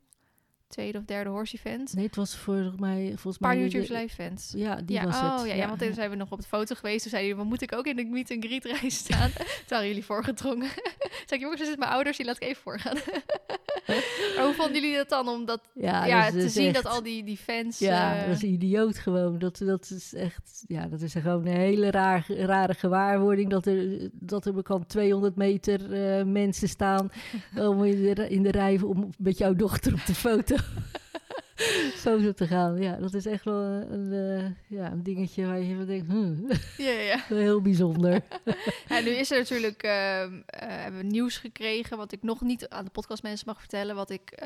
[0.69, 1.95] tweede of derde horse event.
[1.95, 3.59] Nee, het was voor mij volgens mij...
[3.59, 4.53] YouTube live events.
[4.57, 5.47] Ja, die ja, was oh, het.
[5.47, 7.03] Ja, ja, want toen zijn we nog op het foto geweest.
[7.03, 9.31] Toen zeiden jullie, moet ik ook in de meet and greet rij staan?
[9.31, 10.69] toen waren jullie voorgedrongen.
[11.27, 12.97] zei ik, jongens, is het mijn ouders, die laat ik even voorgaan.
[14.37, 15.29] maar hoe vonden jullie dat dan?
[15.29, 17.79] Om dat, ja, ja te zien dat al die, die fans...
[17.79, 18.27] Ja, uh...
[18.27, 19.39] dat is idioot gewoon.
[19.39, 20.65] Dat, dat is echt...
[20.67, 23.51] Ja, dat is gewoon een hele raar, rare gewaarwording.
[23.51, 25.81] Dat er, dat er kan 200 meter
[26.19, 27.11] uh, mensen staan
[27.57, 30.57] om in de, in de rij om met jouw dochter op de foto.
[32.03, 32.83] zo te gaan.
[32.83, 36.49] Ja, dat is echt wel een, uh, ja, een dingetje waar je van denkt, hmm.
[36.87, 37.25] ja, ja.
[37.27, 38.23] heel bijzonder.
[38.89, 42.69] ja, nu is er natuurlijk, uh, uh, hebben we nieuws gekregen, wat ik nog niet
[42.69, 43.95] aan de podcast mensen mag vertellen.
[43.95, 44.43] Wat ik,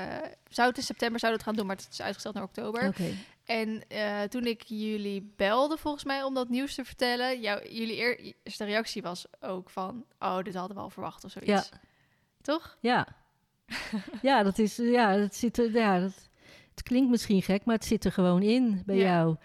[0.49, 2.89] zou het in september zouden het gaan doen, maar het is uitgesteld naar oktober.
[2.89, 3.15] Okay.
[3.45, 3.83] En
[4.29, 9.03] toen ik jullie belde, volgens mij, om dat nieuws te vertellen, jou, jullie eerste reactie
[9.03, 11.69] was ook van, oh, dit hadden we al verwacht of zoiets.
[11.71, 11.79] Ja.
[12.43, 12.77] Toch?
[12.81, 13.22] Ja.
[14.23, 16.31] ja, dat is, ja, dat zit, ja, dat
[16.71, 19.37] het klinkt misschien gek, maar het zit er gewoon in bij jou.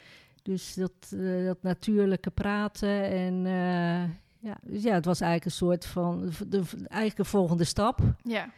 [0.43, 4.03] Dus dat, uh, dat natuurlijke praten en uh,
[4.39, 7.99] ja, dus ja, het was eigenlijk een soort van de, eigenlijk een volgende stap.
[8.23, 8.49] Ja.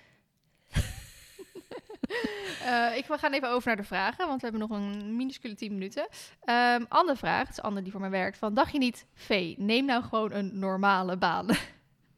[2.65, 5.55] uh, ik, we gaan even over naar de vragen, want we hebben nog een minuscule
[5.55, 6.08] 10 minuten.
[6.45, 8.38] Um, andere vraag, het is Anne die voor mij werkt.
[8.38, 11.47] Van, dacht je niet, Vee, neem nou gewoon een normale baan?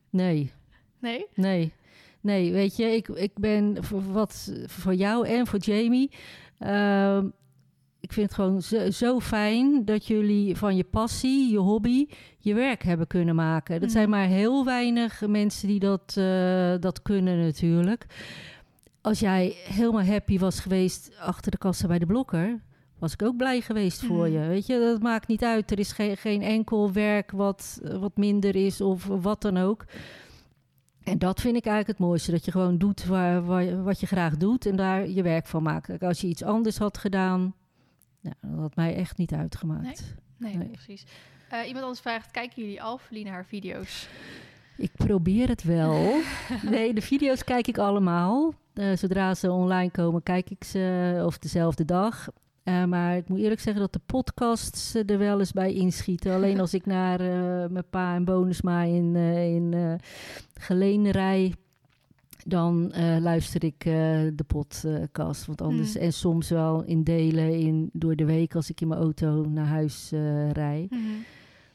[0.09, 0.51] Nee.
[0.99, 1.25] Nee?
[1.33, 1.73] Nee.
[2.21, 6.11] Nee, weet je, ik, ik ben voor, wat, voor jou en voor Jamie.
[6.59, 7.23] Uh,
[7.99, 12.07] ik vind het gewoon zo, zo, fijn dat jullie van je passie, je hobby,
[12.37, 13.81] je werk hebben kunnen maken.
[13.81, 14.17] Dat zijn mhm.
[14.17, 18.05] maar heel weinig mensen die dat, uh, dat kunnen natuurlijk.
[19.01, 22.61] Als jij helemaal happy was geweest achter de kassa bij de blokker,
[22.99, 24.39] was ik ook blij geweest voor mhm.
[24.39, 24.47] je.
[24.47, 25.71] Weet je, dat maakt niet uit.
[25.71, 29.85] Er is geen, geen enkel werk wat, wat minder is of wat dan ook.
[31.11, 32.31] En dat vind ik eigenlijk het mooiste.
[32.31, 35.63] Dat je gewoon doet waar, waar, wat je graag doet en daar je werk van
[35.63, 36.03] maakt.
[36.03, 37.53] Als je iets anders had gedaan,
[38.21, 40.15] nou, dat had mij echt niet uitgemaakt.
[40.37, 41.05] Nee, nee, precies.
[41.53, 44.07] Uh, iemand anders vraagt, kijken jullie al naar haar video's?
[44.77, 46.15] Ik probeer het wel.
[46.69, 48.53] nee, de video's kijk ik allemaal.
[48.73, 52.29] Uh, zodra ze online komen, kijk ik ze of dezelfde dag.
[52.63, 56.33] Uh, maar ik moet eerlijk zeggen dat de podcasts er wel eens bij inschieten.
[56.33, 59.99] Alleen als ik naar uh, mijn pa en bonusma in, in
[60.53, 61.53] Geleen rij,
[62.45, 63.83] dan luister ik
[64.35, 65.45] de podcast.
[65.45, 66.01] Want anders, mm.
[66.01, 69.67] en soms wel in delen in, door de week als ik in mijn auto naar
[69.67, 70.11] huis
[70.51, 70.87] rij.
[70.89, 71.23] Mm.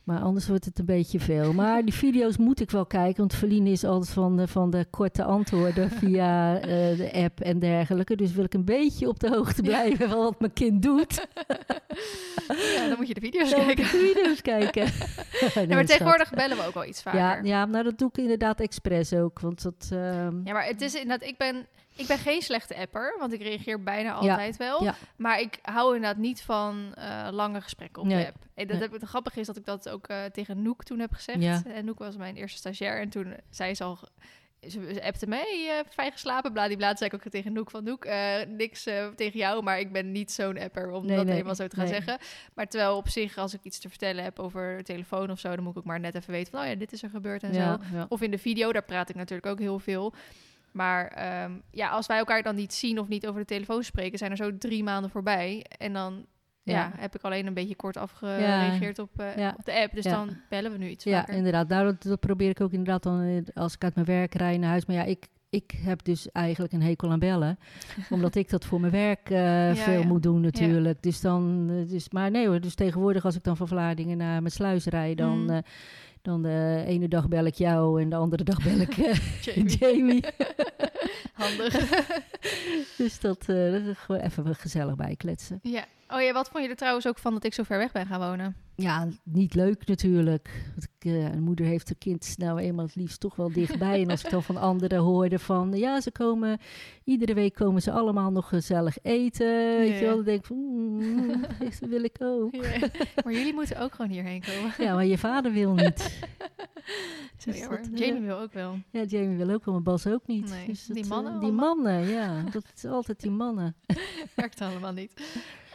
[0.06, 1.52] Maar anders wordt het een beetje veel.
[1.52, 3.16] Maar die video's moet ik wel kijken.
[3.16, 6.62] Want Feline is altijd van de, van de korte antwoorden via uh,
[6.96, 8.16] de app en dergelijke.
[8.16, 11.26] Dus wil ik een beetje op de hoogte blijven van wat mijn kind doet.
[12.74, 13.84] Ja, dan moet je de video's dan kijken.
[13.84, 14.84] de video's kijken.
[15.54, 17.20] nee, maar tegenwoordig bellen we ook wel iets vaker.
[17.20, 19.40] Ja, ja nou dat doe ik inderdaad expres ook.
[19.40, 19.98] Want dat, uh...
[20.44, 21.28] Ja, maar het is inderdaad...
[21.28, 21.66] Ik ben
[21.96, 24.94] ik ben geen slechte apper, want ik reageer bijna altijd wel.
[25.16, 28.36] Maar ik hou inderdaad niet van uh, lange gesprekken op de app.
[28.54, 31.12] En dat heb, het grappige is dat ik dat ook uh, tegen Noek toen heb
[31.12, 31.66] gezegd.
[31.66, 33.00] En Noek was mijn eerste stagiair.
[33.00, 33.98] En toen zei ze al
[34.68, 36.96] ze appte mee, uh, fijn geslapen, bladibla.
[36.96, 40.12] Zei ik ook tegen Noek van Noek, uh, niks uh, tegen jou, maar ik ben
[40.12, 42.18] niet zo'n apper om dat nee, eenmaal zo te gaan zeggen.
[42.54, 45.62] Maar terwijl op zich, als ik iets te vertellen heb over telefoon of zo, dan
[45.62, 47.54] moet ik ook maar net even weten van, oh ja, dit is er gebeurd en
[47.54, 47.78] zo.
[48.08, 50.14] Of in de video, daar praat ik natuurlijk ook heel veel.
[50.76, 54.18] Maar um, ja, als wij elkaar dan niet zien of niet over de telefoon spreken,
[54.18, 55.66] zijn er zo drie maanden voorbij.
[55.78, 56.26] En dan
[56.62, 56.92] ja.
[56.96, 59.54] heb ik alleen een beetje kort afgereageerd op, uh, ja.
[59.58, 59.94] op de app.
[59.94, 61.68] Dus dan bellen we nu iets Ja, inderdaad.
[61.68, 64.60] Nou, dat, dat, probeer ik ook inderdaad dan eh, als ik uit mijn werk rijd
[64.60, 64.86] naar huis.
[64.86, 67.58] Maar ja, ik, ik heb dus eigenlijk een hekel aan bellen.
[68.10, 71.02] omdat ik dat voor mijn werk uh, veel moet doen natuurlijk.
[71.02, 74.52] Dus dan, dus, maar nee hoor, dus tegenwoordig als ik dan van Vlaardingen naar mijn
[74.52, 75.38] sluis rijd, dan...
[75.42, 75.62] Mm.
[76.22, 79.14] Dan de ene dag bel ik jou en de andere dag bel ik uh,
[79.44, 79.78] Jamie.
[79.78, 80.24] Jamie.
[81.32, 81.72] Handig.
[82.96, 85.58] dus dat, uh, dat is gewoon even gezellig bijkletsen.
[85.62, 85.84] Ja.
[86.08, 88.06] Oh ja, wat vond je er trouwens ook van dat ik zo ver weg ben
[88.06, 88.56] gaan wonen?
[88.74, 90.50] Ja, niet leuk natuurlijk.
[91.06, 94.02] Uh, moeder heeft haar kind nou eenmaal het liefst toch wel dichtbij.
[94.02, 95.72] en als ik dan van anderen hoorde van...
[95.72, 96.58] ja, ze komen...
[97.04, 99.78] iedere week komen ze allemaal nog gezellig eten.
[99.78, 100.56] Weet je wel, dan denk ik van...
[100.56, 102.52] Mm, dat wil ik ook.
[103.24, 104.74] Maar jullie moeten ook gewoon hierheen komen.
[104.78, 106.28] ja, maar je vader wil niet.
[107.44, 108.78] dus dat, Jamie wil ook wel.
[108.90, 110.50] Ja, Jamie wil ook wel, maar Bas ook niet.
[110.50, 110.66] Nee.
[110.66, 112.42] Dus die mannen uh, Die mannen, ja.
[112.42, 113.76] Dat is altijd die mannen.
[114.34, 115.12] Werkt allemaal niet.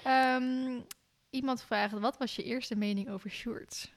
[0.07, 0.83] Um,
[1.29, 3.93] iemand vraagt, wat was je eerste mening over shorts?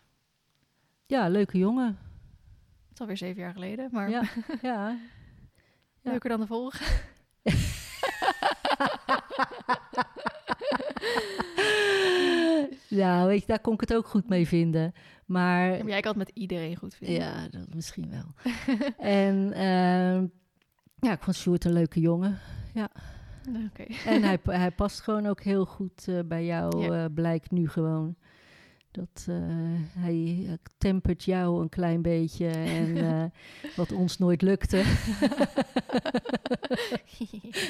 [1.07, 1.87] Ja, leuke jongen.
[1.87, 4.23] Het is alweer zeven jaar geleden, maar Ja,
[4.63, 4.89] ja.
[4.89, 4.97] ja.
[6.03, 6.85] leuker dan de vorige.
[12.89, 14.93] Ja, weet je, daar kon ik het ook goed mee vinden.
[15.27, 17.17] Maar Ja, maar jij kan het met iedereen goed vinden.
[17.17, 18.55] ja, dat misschien wel.
[18.99, 20.27] en ehm,
[20.99, 22.39] ja, ik vond Sjoerd een leuke jongen.
[23.67, 23.85] Oké.
[24.07, 27.05] En hij, hij past gewoon ook heel goed eh, bij jou, Ja.
[27.05, 28.17] eh, blijkt nu gewoon.
[28.95, 29.37] Dat eh,
[29.99, 33.25] hij tempert jou een klein beetje en eh,
[33.77, 34.77] wat ons nooit lukte.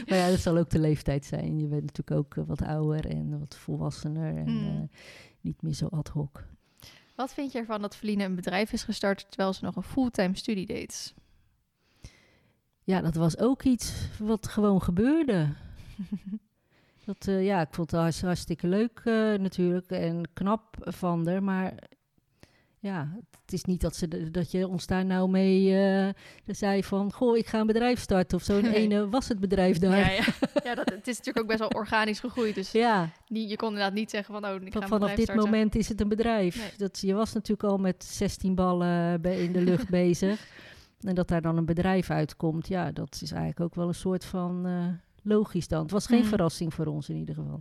[0.08, 1.58] maar ja, dat zal ook de leeftijd zijn.
[1.58, 4.66] Je bent natuurlijk ook eh, wat ouder en wat volwassener en Mm.
[4.66, 4.98] eh,
[5.40, 6.44] niet meer zo ad hoc.
[7.16, 10.36] Wat vind je ervan dat Feline een bedrijf is gestart terwijl ze nog een fulltime
[10.36, 11.14] studie deed?
[12.82, 15.48] Ja, dat was ook iets wat gewoon gebeurde.
[17.04, 21.42] Dat, eh, ja, ik vond het hartst- hartstikke leuk eh, natuurlijk en knap van haar.
[21.42, 21.74] Maar
[22.78, 26.08] ja, het is niet dat, ze, de- dat je ons daar nou mee eh,
[26.46, 27.12] zei van...
[27.12, 28.60] Goh, ik ga een bedrijf starten of zo.
[28.60, 28.74] Nee.
[28.74, 29.98] ene was het bedrijf daar.
[29.98, 30.24] Ja, ja.
[30.64, 32.54] ja dat, het is natuurlijk ook best wel organisch gegroeid.
[32.54, 35.44] Dus Ja, die, je kon inderdaad niet zeggen van, oh, ik van- vanaf dit starten.
[35.44, 36.56] moment is het een bedrijf.
[36.58, 36.70] Nee.
[36.76, 40.46] Dat, je was natuurlijk al met 16 ballen in de lucht bezig.
[41.00, 44.24] En dat daar dan een bedrijf uitkomt, ja, dat is eigenlijk ook wel een soort
[44.24, 44.66] van
[45.24, 45.82] logisch dan.
[45.82, 46.28] Het was geen Mhm.
[46.28, 47.60] verrassing voor ons in ieder geval.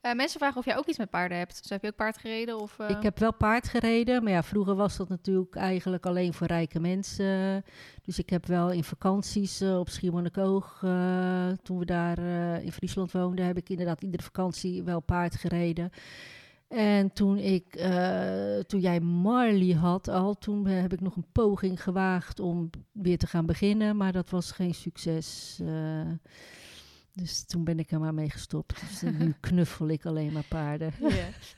[0.00, 1.58] Eh, mensen vragen of jij ook iets met paarden hebt.
[1.60, 2.58] Dus heb je ook paard gereden?
[2.60, 6.34] Of, eh, Ik heb wel paard gereden, maar ja, vroeger was dat natuurlijk eigenlijk alleen
[6.34, 7.64] voor rijke mensen.
[8.02, 10.78] Dus ik heb wel in vakanties eh, op Schiermonnikoog,
[11.62, 12.18] toen we daar
[12.62, 15.90] in Friesland woonden, heb ik inderdaad iedere vakantie wel paard gereden.
[16.68, 21.82] En toen, ik, eh, toen jij Marley had al, toen heb ik nog een poging
[21.82, 25.58] gewaagd om weer te gaan beginnen, maar dat was geen succes.
[25.62, 26.10] eh.
[27.12, 28.80] dus toen ben ik er maar mee gestopt.
[28.80, 30.92] Dus nu knuffel ik alleen maar paarden.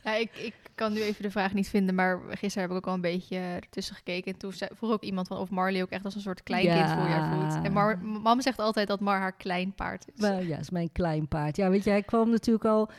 [0.05, 0.15] Ja.
[0.15, 2.95] Ik, ik kan nu even de vraag niet vinden, maar gisteren heb ik ook al
[2.95, 4.33] een beetje ertussen gekeken.
[4.33, 7.01] En toen vroeg ook iemand van of Marley ook echt als een soort kleinkind Ja.
[7.01, 7.65] voor jou voelt.
[7.65, 10.21] En Mar, mam zegt altijd dat Mar haar klein paard is.
[10.21, 11.57] Wel, ja, is mijn klein paard.
[11.57, 12.91] Ja, weet je, hij kwam natuurlijk al...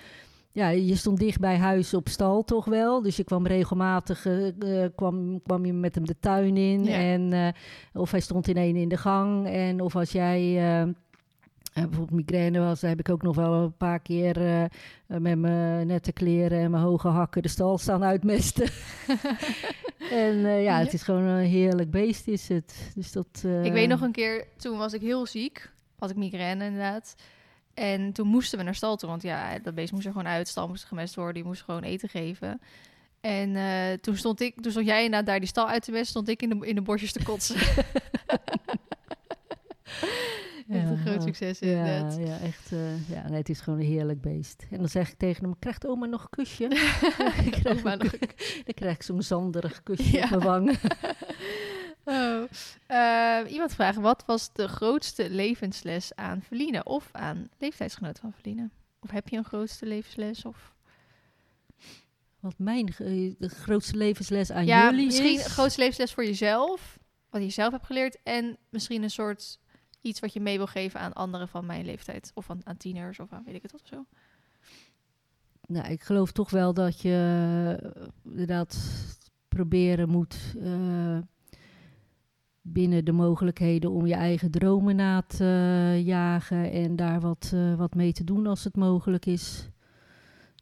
[0.58, 3.02] Ja, je stond dicht bij huis op stal toch wel.
[3.02, 6.84] Dus je kwam regelmatig, eh, eh, kwam, kwam je met hem de tuin in.
[6.84, 6.98] Ja.
[6.98, 7.48] En, eh,
[7.94, 9.48] of hij stond in een in de gang.
[9.48, 10.54] En of als jij...
[11.74, 14.70] bijvoorbeeld migraine was, heb ik ook nog wel een paar keer
[15.08, 18.70] met mijn nette kleren en mijn hoge hakken de stal staan uitmesten.
[20.12, 22.92] en ja, het is gewoon een heerlijk beest is het.
[22.96, 25.72] Dus dat, Ik weet nog een keer, toen was ik heel ziek.
[25.98, 27.16] Had ik migraine inderdaad.
[27.78, 29.10] En toen moesten we naar stal toe.
[29.10, 30.48] Want ja, dat beest moest er gewoon uit.
[30.48, 31.34] Stal moest gemest worden.
[31.34, 32.62] Die moest gewoon eten geven.
[33.22, 36.10] En eh, toen stond ik, toen stond jij inderdaad daar die stal uit te mesten.
[36.10, 37.56] Stond ik in de, in de bosjes te kotsen.
[40.70, 42.18] Echt een groot succes Ja, inderdaad.
[42.18, 42.72] ja echt.
[42.72, 44.66] eh, ja, nee, het is gewoon een heerlijk beest.
[44.72, 46.64] En dan zeg ik tegen hem, krijgt oma nog een kusje?
[47.46, 47.98] ik krijg nog
[48.66, 50.24] dan ik zo'n zanderig kusje Ja.
[50.24, 50.78] op mijn wang.
[52.88, 56.84] Eh, iemand vraagt, wat was de grootste levensles aan Feline?
[56.84, 58.70] Of aan leeftijdsgenoten van Feline?
[59.00, 60.46] Of heb je een grootste levensles?
[60.46, 60.76] Of...
[62.40, 65.44] Wat mijn eh, de grootste levensles aan ja, jullie misschien is...
[65.44, 67.00] een grootste levensles voor jezelf.
[67.30, 68.18] Wat je zelf hebt geleerd.
[68.24, 69.60] En misschien een soort
[70.02, 72.32] iets wat je mee wil geven aan anderen van mijn leeftijd.
[72.34, 74.06] Of aan, aan tieners of aan weet ik het wat of zo.
[75.68, 78.78] Nou, ik geloof toch wel dat je eh, inderdaad
[79.48, 80.56] proberen moet
[82.74, 87.76] binnen de mogelijkheden om je eigen dromen na te eh, jagen en daar wat, eh,
[87.76, 89.70] wat mee te doen als het mogelijk is.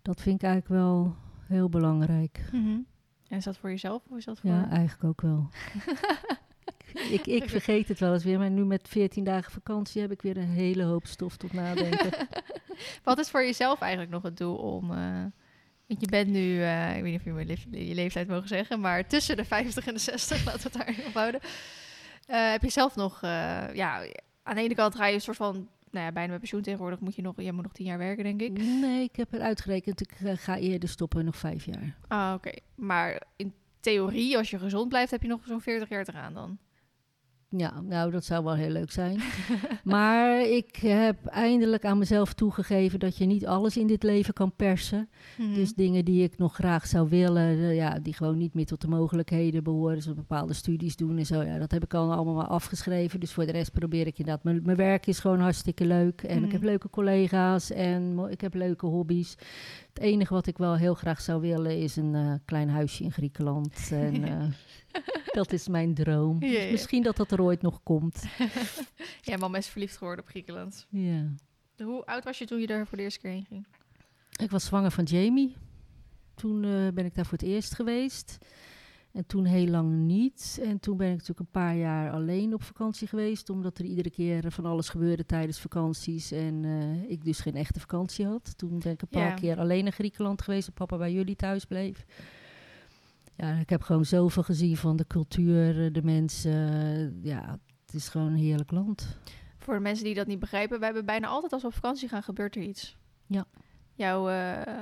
[0.02, 1.16] Dat vind ik eigenlijk wel
[1.48, 2.50] heel belangrijk.
[3.28, 4.50] En is dat voor jezelf of is dat voor...
[4.50, 5.50] Ja, eigenlijk ook wel.
[7.18, 10.22] ik, ik vergeet het wel eens weer, maar nu met 14 dagen vakantie heb ik
[10.22, 12.28] weer een hele hoop stof tot nadenken.
[13.04, 14.92] Wat is voor jezelf eigenlijk nog het doel om...
[14.92, 15.24] eh,
[15.88, 17.48] want je bent nu, ik weet niet of je mijn
[17.88, 21.06] je leeftijd mogen zeggen, maar tussen de 50 en de 60, laten we het daar
[21.08, 21.42] op houden.
[22.26, 24.06] Eh, heb je zelf nog, eh, ja,
[24.44, 27.00] aan de ene kant ga je een soort van, nou ja, bijna met pensioen tegenwoordig
[27.00, 28.52] moet je nog, jij moet nog tien jaar werken, denk ik.
[28.82, 30.02] nee, ik heb het uitgerekend.
[30.02, 31.96] Ik eh, ga eerder stoppen, nog vijf jaar.
[32.08, 32.52] Ah, oké.
[32.76, 36.34] Maar in theorie, als je gezond blijft, heb je nog zo'n 40 jaar te gaan
[36.34, 36.58] dan.
[37.50, 39.20] Ja, nou, dat zou wel heel leuk zijn.
[39.84, 44.56] maar ik heb eindelijk aan mezelf toegegeven dat je niet alles in dit leven kan
[44.56, 45.10] persen.
[45.38, 45.54] Mhm.
[45.54, 48.82] Dus dingen die ik nog graag zou willen, eh, ja, die gewoon niet meer tot
[48.82, 49.96] de mogelijkheden behoren.
[49.96, 51.42] Dus bepaalde studies doen en zo.
[51.42, 53.20] Ja, dat heb ik al allemaal maar afgeschreven.
[53.20, 54.44] Dus voor de rest probeer ik inderdaad.
[54.44, 56.22] Mijn, mijn werk is gewoon hartstikke leuk.
[56.22, 56.46] En Mhm.
[56.46, 59.36] ik heb leuke collega's en ik heb leuke hobby's.
[59.96, 63.12] Het enige wat ik wel heel graag zou willen is een eh, klein huisje in
[63.12, 63.90] Griekenland.
[63.92, 64.46] En eh,
[65.32, 66.44] dat is mijn droom.
[66.44, 68.24] Ja, Dus misschien dat dat er ooit nog komt.
[69.22, 70.88] ja, mama is verliefd geworden op Griekenland.
[70.90, 71.26] Ja.
[71.84, 73.66] Hoe oud was je toen je daar voor de eerste keer heen ging?
[74.42, 75.56] Ik was zwanger van Jamie.
[76.34, 78.38] Toen eh, ben ik daar voor het eerst geweest.
[79.16, 80.60] En toen heel lang niet.
[80.64, 83.50] En toen ben ik natuurlijk een paar jaar alleen op vakantie geweest.
[83.50, 86.32] Omdat er iedere keer van alles gebeurde tijdens vakanties.
[86.32, 88.58] En eh, ik dus geen echte vakantie had.
[88.58, 89.34] Toen ben ik een paar Ja.
[89.34, 90.68] keer alleen in Griekenland geweest.
[90.68, 92.06] En papa bij jullie thuis bleef.
[93.36, 97.20] Ja, ik heb gewoon zoveel gezien van de cultuur, de mensen.
[97.24, 99.18] Ja, het is gewoon een heerlijk land.
[99.58, 102.10] Voor de mensen die dat niet begrijpen, wij hebben bijna altijd als we op vakantie
[102.10, 102.98] gaan, gebeurt er iets.
[103.26, 103.46] Ja.
[103.94, 104.74] Jouw eh,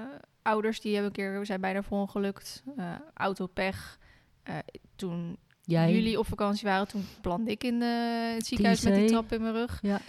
[0.42, 2.64] ouders die hebben een keer zijn bijna verongelukt.
[2.78, 4.00] eh autopech.
[4.44, 4.58] Eh
[4.96, 5.94] toen Jij?
[5.94, 9.42] jullie op vakantie waren, toen belandde ik in eh, het ziekenhuis met die trap in
[9.42, 9.80] mijn rug.
[9.82, 10.00] Ja.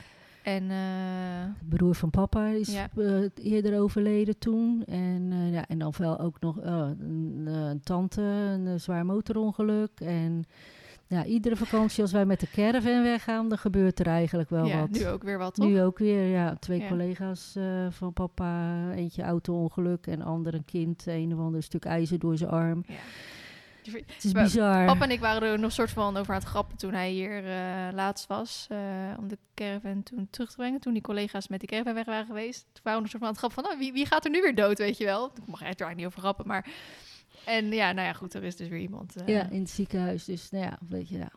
[0.42, 2.88] En eh, De broer van papa is Ja.
[3.34, 4.84] eerder overleden toen.
[4.86, 10.00] En, ja, en dan wel ook nog eh, een, een tante, een zwaar motorongeluk.
[10.00, 10.44] En
[11.06, 14.80] ja, iedere vakantie als wij met de caravan weggaan, dan gebeurt er eigenlijk wel ja,
[14.80, 14.90] wat.
[14.90, 15.66] nu ook weer wat, toch?
[15.66, 16.54] Nu ook weer, ja.
[16.56, 16.88] Twee Ja.
[16.88, 17.56] collega's
[17.90, 21.06] van papa, eentje auto-ongeluk en ander een kind.
[21.06, 22.84] Een of ander stuk ijzer door zijn arm.
[22.86, 22.94] Ja.
[23.92, 24.86] Het is bizar.
[24.86, 27.44] Papa en ik waren er nog soort van over aan het grappen toen hij hier
[27.44, 28.66] eh, laatst was.
[28.70, 28.78] eh,
[29.18, 30.80] om de caravan toen terug te brengen.
[30.80, 32.60] Toen die collega's met die caravan weg waren geweest.
[32.72, 34.30] Toen waren we nog soort van aan het grappen van, oh, wie, wie gaat er
[34.30, 35.26] nu weer dood, weet je wel?
[35.26, 36.66] Ik mag er eigenlijk niet over grappen, maar...
[37.44, 39.16] En ja, nou ja, goed, er is dus weer iemand.
[39.16, 40.24] eh, Ja, in het ziekenhuis.
[40.24, 41.30] Dus nou ja, weet je, ja.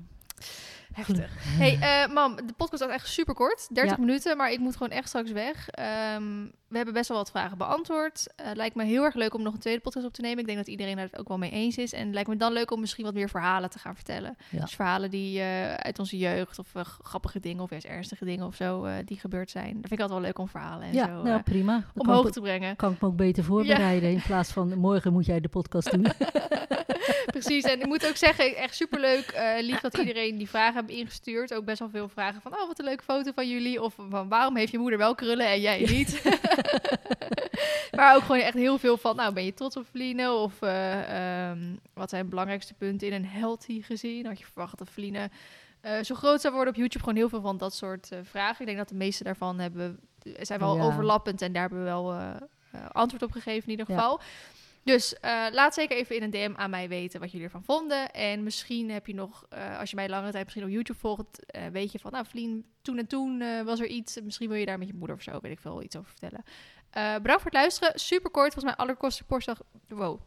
[0.97, 1.31] Heftig.
[1.63, 3.67] Hey, eh, mam, de podcast was echt super kort.
[3.75, 3.99] 30 Ja.
[4.05, 5.69] minuten, maar ik moet gewoon echt straks weg.
[5.69, 6.23] Ehm,
[6.67, 8.27] we hebben best wel wat vragen beantwoord.
[8.36, 10.39] Eh, lijkt me heel erg leuk om nog een tweede podcast op te nemen.
[10.39, 11.93] Ik denk dat iedereen daar het ook wel mee eens is.
[11.93, 14.38] En lijkt me dan leuk om misschien wat meer verhalen te gaan vertellen.
[14.49, 14.60] Ja.
[14.62, 16.67] Dus verhalen die eh, uit onze jeugd of
[17.01, 19.71] grappige dingen of juist ernstige dingen of zo die gebeurd zijn.
[19.73, 21.83] Dat vind ik altijd wel leuk om verhalen en Ja, zo nou prima.
[21.93, 22.75] Dan omhoog ik- te brengen.
[22.75, 24.12] kan ik me ook beter voorbereiden.
[24.12, 26.07] In plaats van morgen moet jij de podcast doen.
[27.25, 29.55] Precies, en ik moet ook zeggen, echt superleuk.
[29.62, 31.54] lief dat iedereen die vragen hebben ingestuurd.
[31.54, 33.82] Ook best wel veel vragen van, oh, wat een leuke foto van jullie.
[33.82, 36.21] Of van, waarom heeft je moeder wel krullen en jij niet?
[37.95, 40.32] maar ook gewoon echt heel veel van, nou, ben je trots op Feline?
[40.32, 44.26] Of eh, ehm, wat zijn de belangrijkste punten in een healthy gezin?
[44.26, 45.30] Had je verwacht dat Feline
[45.82, 47.04] eh, zo groot zou worden op YouTube?
[47.04, 48.60] Gewoon heel veel van dat soort eh, vragen.
[48.60, 50.00] Ik denk dat de meeste daarvan hebben,
[50.39, 50.84] zijn wel Ja.
[50.84, 51.41] overlappend.
[51.41, 52.15] En daar hebben we wel
[52.91, 54.19] antwoord op gegeven in ieder Ja.
[54.88, 58.12] Dus eh, laat zeker even in een DM aan mij weten wat jullie ervan vonden.
[58.12, 61.45] En misschien heb je nog, eh, als je mij langere tijd misschien op YouTube volgt,
[61.45, 64.21] eh, weet je van, nou Vlien, toen en toen was er iets.
[64.21, 66.43] Misschien wil je daar met je moeder of zo, weet ik veel, iets over vertellen.
[67.21, 68.00] Bedankt voor het luisteren.
[68.00, 69.62] Super kort, volgens mij allerkortste podcast.
[69.88, 70.21] Wow.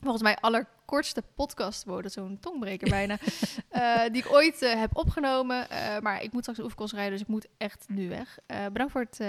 [0.00, 3.18] Volgens mij allerkortste podcast, wow, dat is zo'n tongbreker bijna,
[3.68, 5.70] eh, die ik ooit eh, heb opgenomen.
[5.70, 8.38] Eh, maar ik moet straks de oefenkos rijden, dus ik moet echt nu weg.
[8.72, 9.20] Bedankt voor het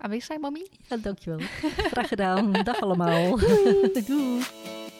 [0.00, 0.66] aanwezig zijn, mami.
[0.88, 1.46] Ja, dankjewel.
[1.76, 2.52] Graag gedaan.
[2.52, 3.38] Dag allemaal.
[4.06, 4.42] Doei.